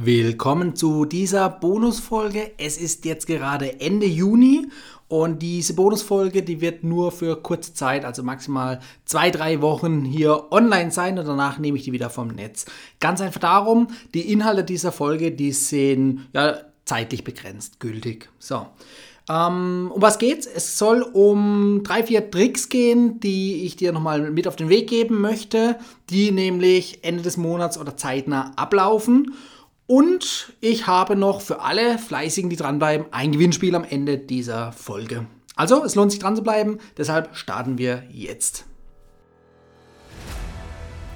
[0.00, 2.52] Willkommen zu dieser Bonusfolge.
[2.56, 4.68] Es ist jetzt gerade Ende Juni
[5.08, 10.52] und diese Bonusfolge, die wird nur für kurze Zeit, also maximal zwei, drei Wochen hier
[10.52, 12.66] online sein und danach nehme ich die wieder vom Netz.
[13.00, 18.30] Ganz einfach darum, die Inhalte dieser Folge, die sind ja zeitlich begrenzt gültig.
[18.38, 18.66] So.
[19.28, 20.46] Ähm, um was geht's?
[20.46, 24.88] Es soll um drei, vier Tricks gehen, die ich dir nochmal mit auf den Weg
[24.88, 25.76] geben möchte,
[26.08, 29.34] die nämlich Ende des Monats oder zeitnah ablaufen.
[29.90, 35.24] Und ich habe noch für alle Fleißigen, die dranbleiben, ein Gewinnspiel am Ende dieser Folge.
[35.56, 38.66] Also, es lohnt sich dran zu bleiben, deshalb starten wir jetzt.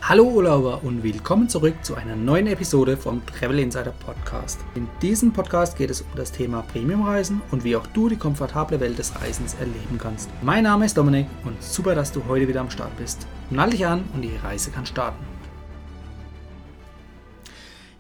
[0.00, 4.58] Hallo Urlauber und willkommen zurück zu einer neuen Episode vom Travel Insider Podcast.
[4.74, 8.80] In diesem Podcast geht es um das Thema Premiumreisen und wie auch du die komfortable
[8.80, 10.30] Welt des Reisens erleben kannst.
[10.40, 13.26] Mein Name ist Dominik und super, dass du heute wieder am Start bist.
[13.50, 15.31] Nall dich an und die Reise kann starten.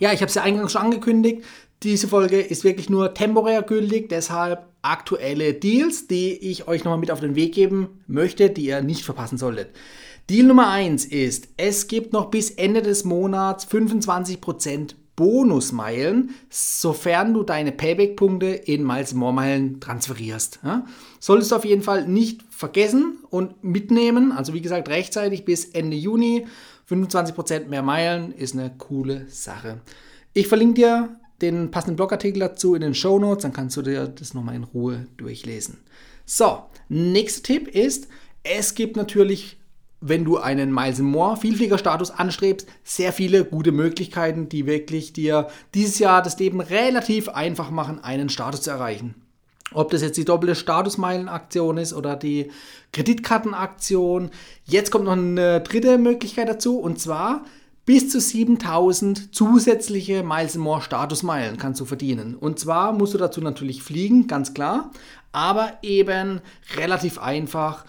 [0.02, 1.44] Ja, ich habe es ja eingangs schon angekündigt.
[1.84, 7.12] Diese Folge ist wirklich nur temporär gültig, deshalb aktuelle Deals, die ich euch nochmal mit
[7.12, 9.68] auf den Weg geben möchte, die ihr nicht verpassen solltet.
[10.28, 17.42] Deal Nummer 1 ist, es gibt noch bis Ende des Monats 25% Bonusmeilen, sofern du
[17.42, 20.60] deine Payback-Punkte in Miles More Meilen transferierst.
[20.64, 20.86] Ja?
[21.20, 24.32] Solltest du auf jeden Fall nicht vergessen und mitnehmen.
[24.32, 26.46] Also wie gesagt, rechtzeitig bis Ende Juni
[26.88, 29.80] 25% mehr Meilen ist eine coole Sache.
[30.32, 34.06] Ich verlinke dir den passenden Blogartikel dazu in den Show Notes, dann kannst du dir
[34.06, 35.78] das nochmal in Ruhe durchlesen.
[36.24, 38.08] So, nächster Tipp ist,
[38.44, 39.58] es gibt natürlich,
[40.02, 45.98] wenn du einen Miles More Vielfliegerstatus anstrebst, sehr viele gute Möglichkeiten, die wirklich dir dieses
[45.98, 49.14] Jahr das Leben relativ einfach machen, einen Status zu erreichen.
[49.72, 52.50] Ob das jetzt die doppelte Statusmeilenaktion ist oder die
[52.92, 54.30] Kreditkartenaktion.
[54.64, 57.44] Jetzt kommt noch eine dritte Möglichkeit dazu und zwar
[57.86, 62.36] bis zu 7000 zusätzliche Miles More Statusmeilen kannst du verdienen.
[62.36, 64.90] Und zwar musst du dazu natürlich fliegen, ganz klar,
[65.32, 66.40] aber eben
[66.76, 67.84] relativ einfach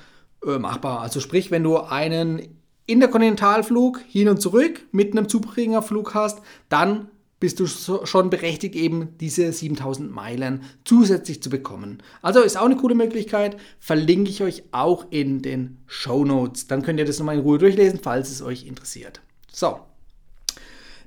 [0.46, 1.02] äh, machbar.
[1.02, 7.08] Also sprich, wenn du einen Interkontinentalflug hin und zurück mit einem Zubringerflug hast, dann
[7.44, 12.02] bist du schon berechtigt, eben diese 7000 Meilen zusätzlich zu bekommen.
[12.22, 16.68] Also ist auch eine coole Möglichkeit, verlinke ich euch auch in den Show Notes.
[16.68, 19.20] Dann könnt ihr das nochmal in Ruhe durchlesen, falls es euch interessiert.
[19.52, 19.82] So,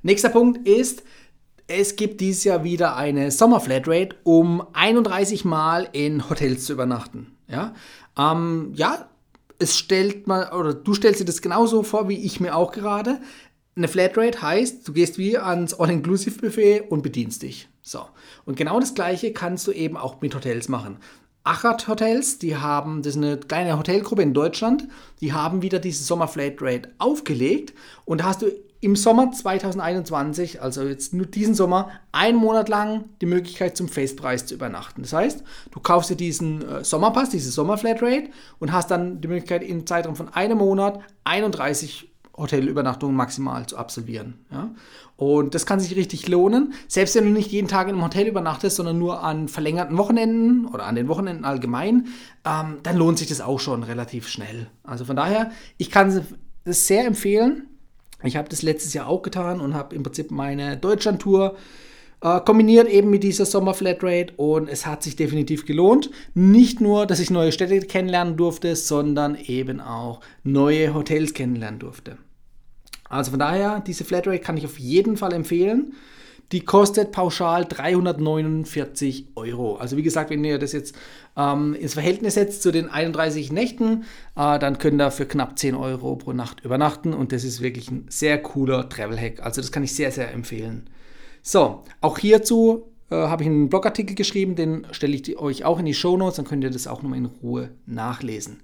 [0.02, 1.04] nächster Punkt ist,
[1.68, 7.34] es gibt dieses Jahr wieder eine Sommerflatrate, um 31 Mal in Hotels zu übernachten.
[7.48, 7.74] Ja,
[8.18, 9.08] ähm, ja
[9.58, 13.20] es stellt mal, oder du stellst dir das genauso vor wie ich mir auch gerade.
[13.76, 17.68] Eine Flatrate heißt, du gehst wie ans All-Inclusive-Buffet und bedienst dich.
[17.82, 18.00] So.
[18.44, 20.98] Und genau das Gleiche kannst du eben auch mit Hotels machen.
[21.44, 24.88] Achat Hotels, die haben, das ist eine kleine Hotelgruppe in Deutschland,
[25.20, 27.72] die haben wieder diese Sommer Flatrate aufgelegt
[28.04, 28.50] und da hast du
[28.86, 34.46] im Sommer 2021, also jetzt nur diesen Sommer, einen Monat lang die Möglichkeit zum Festpreis
[34.46, 35.02] zu übernachten.
[35.02, 35.42] Das heißt,
[35.72, 38.30] du kaufst dir diesen äh, Sommerpass, diese Sommer Flatrate
[38.60, 44.34] und hast dann die Möglichkeit im Zeitraum von einem Monat 31 Hotelübernachtungen maximal zu absolvieren.
[44.52, 44.70] Ja?
[45.16, 46.72] Und das kann sich richtig lohnen.
[46.86, 50.66] Selbst wenn du nicht jeden Tag in einem Hotel übernachtest, sondern nur an verlängerten Wochenenden
[50.66, 52.06] oder an den Wochenenden allgemein,
[52.44, 54.68] ähm, dann lohnt sich das auch schon relativ schnell.
[54.84, 56.06] Also von daher, ich kann
[56.64, 57.66] es sehr empfehlen.
[58.22, 61.56] Ich habe das letztes Jahr auch getan und habe im Prinzip meine Deutschland-Tour
[62.22, 66.10] äh, kombiniert eben mit dieser Sommer-Flatrate und es hat sich definitiv gelohnt.
[66.34, 72.16] Nicht nur, dass ich neue Städte kennenlernen durfte, sondern eben auch neue Hotels kennenlernen durfte.
[73.08, 75.94] Also von daher, diese Flatrate kann ich auf jeden Fall empfehlen.
[76.52, 79.76] Die kostet pauschal 349 Euro.
[79.76, 80.94] Also wie gesagt, wenn ihr das jetzt
[81.36, 84.04] ähm, ins Verhältnis setzt zu den 31 Nächten,
[84.36, 87.90] äh, dann könnt ihr für knapp 10 Euro pro Nacht übernachten und das ist wirklich
[87.90, 89.42] ein sehr cooler Travel-Hack.
[89.42, 90.88] Also das kann ich sehr, sehr empfehlen.
[91.42, 95.86] So, auch hierzu äh, habe ich einen Blogartikel geschrieben, den stelle ich euch auch in
[95.86, 98.60] die Show Notes, dann könnt ihr das auch nochmal in Ruhe nachlesen.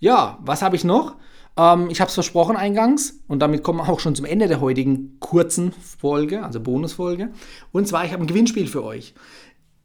[0.00, 1.16] Ja, was habe ich noch?
[1.56, 4.60] Ähm, ich habe es versprochen eingangs und damit kommen wir auch schon zum Ende der
[4.60, 7.30] heutigen kurzen Folge, also Bonusfolge.
[7.70, 9.14] Und zwar, ich habe ein Gewinnspiel für euch.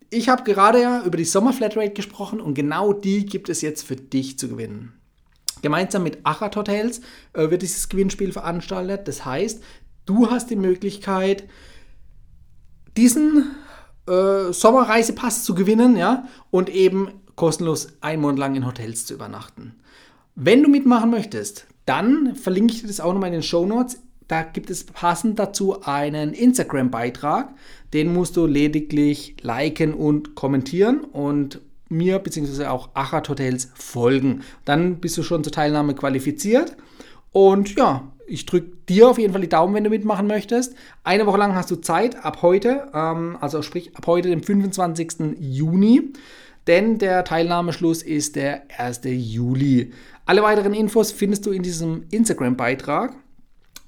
[0.10, 3.98] Ich habe gerade ja über die Sommerflatrate gesprochen und genau die gibt es jetzt für
[3.98, 4.94] dich zu gewinnen.
[5.62, 7.02] Gemeinsam mit Achat Hotels
[7.34, 9.08] äh, wird dieses Gewinnspiel veranstaltet.
[9.08, 9.62] Das heißt,
[10.06, 11.44] du hast die Möglichkeit,
[12.96, 13.52] diesen
[14.08, 19.76] äh, Sommerreisepass zu gewinnen, ja, und eben kostenlos einen Monat lang in Hotels zu übernachten.
[20.38, 24.02] Wenn du mitmachen möchtest, dann verlinke ich dir das auch nochmal in den Show Notes.
[24.28, 27.54] Da gibt es passend dazu einen Instagram-Beitrag.
[27.94, 32.66] Den musst du lediglich liken und kommentieren und mir bzw.
[32.66, 34.42] auch Achat Hotels folgen.
[34.66, 36.76] Dann bist du schon zur Teilnahme qualifiziert.
[37.32, 40.76] Und ja, ich drücke dir auf jeden Fall die Daumen, wenn du mitmachen möchtest.
[41.06, 45.38] Eine Woche lang hast du Zeit, ab heute, ähm, also sprich ab heute, dem 25.
[45.40, 46.12] Juni,
[46.68, 49.02] denn der Teilnahmeschluss ist der 1.
[49.04, 49.94] Juli.
[50.26, 53.14] Alle weiteren Infos findest du in diesem Instagram-Beitrag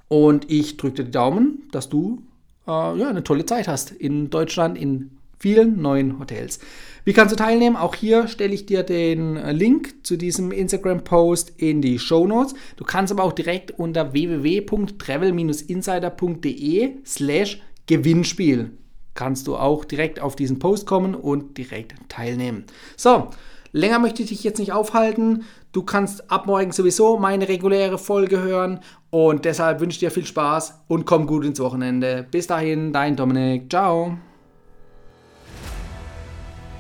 [0.08, 2.22] und ich drücke dir die Daumen, dass du
[2.68, 6.60] äh, ja, eine tolle Zeit hast in Deutschland, in vielen neuen Hotels.
[7.06, 7.76] Wie kannst du teilnehmen?
[7.76, 12.54] Auch hier stelle ich dir den äh, Link zu diesem Instagram-Post in die Show Notes.
[12.76, 18.72] Du kannst aber auch direkt unter www.travel-insider.de slash Gewinnspiel
[19.18, 22.64] kannst du auch direkt auf diesen Post kommen und direkt teilnehmen.
[22.96, 23.30] So,
[23.74, 25.44] länger möchte ich dich jetzt nicht aufhalten.
[25.78, 28.80] Du kannst ab morgen sowieso meine reguläre Folge hören
[29.12, 32.26] und deshalb wünsche ich dir viel Spaß und komm gut ins Wochenende.
[32.32, 33.70] Bis dahin, dein Dominik.
[33.70, 34.18] Ciao.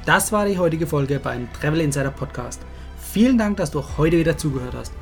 [0.07, 2.63] Das war die heutige Folge beim Travel Insider Podcast.
[2.97, 4.93] Vielen Dank, dass du heute wieder zugehört hast.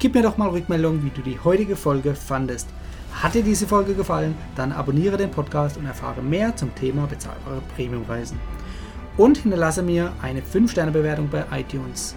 [0.00, 2.68] Gib mir doch mal Rückmeldung, wie du die heutige Folge fandest.
[3.12, 7.62] Hat dir diese Folge gefallen, dann abonniere den Podcast und erfahre mehr zum Thema bezahlbare
[7.76, 8.40] Premiumreisen.
[9.16, 12.16] Und hinterlasse mir eine 5-Sterne-Bewertung bei iTunes.